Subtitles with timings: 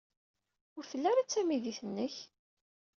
[0.77, 2.15] Ur tella ara d tamidit-nnek?